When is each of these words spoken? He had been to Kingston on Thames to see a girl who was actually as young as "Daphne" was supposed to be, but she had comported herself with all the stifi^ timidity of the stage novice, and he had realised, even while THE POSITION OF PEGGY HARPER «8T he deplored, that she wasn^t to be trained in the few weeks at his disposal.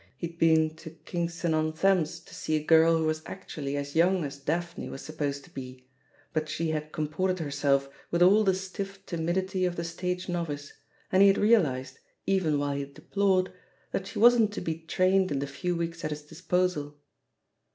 He 0.17 0.25
had 0.25 0.39
been 0.39 0.75
to 0.77 0.89
Kingston 0.89 1.53
on 1.53 1.73
Thames 1.73 2.19
to 2.21 2.33
see 2.33 2.55
a 2.55 2.63
girl 2.63 2.97
who 2.97 3.03
was 3.05 3.21
actually 3.27 3.77
as 3.77 3.95
young 3.95 4.23
as 4.25 4.39
"Daphne" 4.39 4.89
was 4.89 5.03
supposed 5.03 5.43
to 5.43 5.51
be, 5.51 5.85
but 6.33 6.49
she 6.49 6.71
had 6.71 6.91
comported 6.91 7.37
herself 7.37 7.87
with 8.09 8.23
all 8.23 8.43
the 8.43 8.53
stifi^ 8.53 8.97
timidity 9.05 9.63
of 9.63 9.75
the 9.75 9.83
stage 9.83 10.27
novice, 10.27 10.73
and 11.11 11.21
he 11.21 11.27
had 11.27 11.37
realised, 11.37 11.99
even 12.25 12.57
while 12.57 12.71
THE 12.79 12.85
POSITION 12.87 12.89
OF 12.89 12.95
PEGGY 12.95 13.03
HARPER 13.03 13.09
«8T 13.09 13.11
he 13.11 13.11
deplored, 13.11 13.53
that 13.91 14.07
she 14.07 14.19
wasn^t 14.19 14.51
to 14.53 14.61
be 14.61 14.79
trained 14.79 15.31
in 15.31 15.37
the 15.37 15.45
few 15.45 15.75
weeks 15.75 16.03
at 16.03 16.09
his 16.09 16.23
disposal. 16.23 16.97